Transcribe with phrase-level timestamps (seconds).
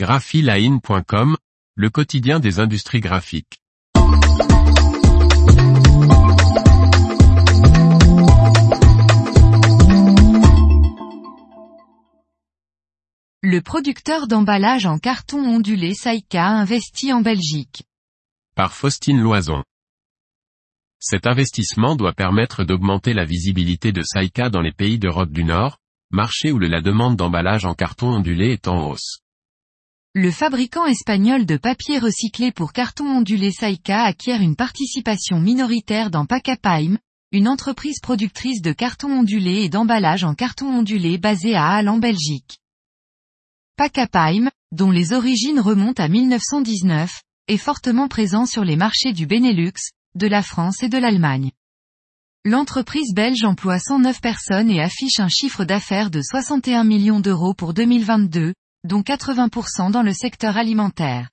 [0.00, 1.36] graphiline.com,
[1.74, 3.60] le quotidien des industries graphiques.
[13.42, 17.82] Le producteur d'emballage en carton ondulé Saika investit en Belgique.
[18.56, 19.62] Par Faustine Loison.
[20.98, 25.76] Cet investissement doit permettre d'augmenter la visibilité de Saika dans les pays d'Europe du Nord,
[26.10, 29.20] marché où la demande d'emballage en carton ondulé est en hausse.
[30.12, 36.26] Le fabricant espagnol de papier recyclé pour carton ondulé Saika acquiert une participation minoritaire dans
[36.26, 36.98] Pacapaim,
[37.30, 41.98] une entreprise productrice de carton ondulé et d'emballage en carton ondulé basée à Halle en
[41.98, 42.58] Belgique.
[43.76, 49.92] Pacapaim, dont les origines remontent à 1919, est fortement présent sur les marchés du Benelux,
[50.16, 51.52] de la France et de l'Allemagne.
[52.44, 57.74] L'entreprise belge emploie 109 personnes et affiche un chiffre d'affaires de 61 millions d'euros pour
[57.74, 61.28] 2022, dont 80% dans le secteur alimentaire.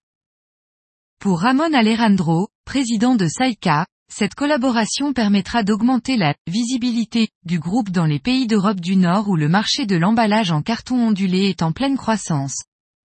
[1.20, 8.06] Pour Ramon Alejandro, président de Saika, cette collaboration permettra d'augmenter la visibilité du groupe dans
[8.06, 11.72] les pays d'Europe du Nord où le marché de l'emballage en carton ondulé est en
[11.72, 12.64] pleine croissance.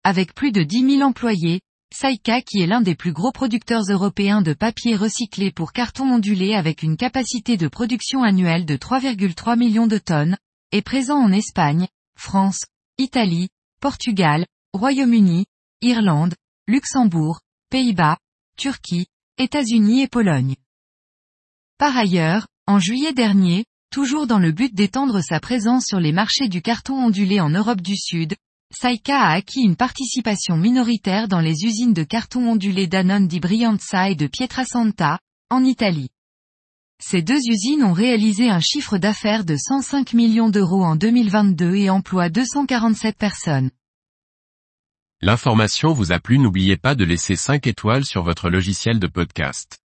[0.05, 1.61] Avec plus de 10 000 employés,
[1.95, 6.55] Saika qui est l'un des plus gros producteurs européens de papier recyclé pour carton ondulé
[6.55, 10.36] avec une capacité de production annuelle de 3,3 millions de tonnes,
[10.73, 12.64] est présent en Espagne, France,
[12.98, 13.48] Italie,
[13.80, 15.46] Portugal, Royaume-Uni,
[15.82, 16.34] Irlande,
[16.66, 17.40] Luxembourg,
[17.70, 18.18] Pays-Bas,
[18.56, 19.06] Turquie,
[19.38, 20.56] États-Unis et Pologne.
[21.78, 26.48] Par ailleurs, en juillet dernier, toujours dans le but d'étendre sa présence sur les marchés
[26.48, 28.34] du carton ondulé en Europe du Sud,
[28.70, 34.10] Saika a acquis une participation minoritaire dans les usines de carton ondulé Danone di Brianza
[34.10, 36.10] et de Pietrasanta, en Italie.
[37.00, 41.90] Ces deux usines ont réalisé un chiffre d'affaires de 105 millions d'euros en 2022 et
[41.90, 43.70] emploient 247 personnes.
[45.20, 49.80] L'information vous a plu n'oubliez pas de laisser 5 étoiles sur votre logiciel de podcast.